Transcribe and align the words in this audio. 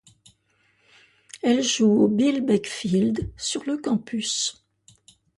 Elle 1.43 1.61
joue 1.61 1.91
au 1.91 2.07
Bill 2.07 2.41
Beck 2.43 2.67
Field 2.67 3.31
sur 3.37 3.63
le 3.65 3.77
campus. 3.77 4.65